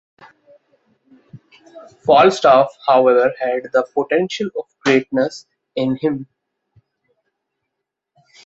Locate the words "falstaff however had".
2.03-3.71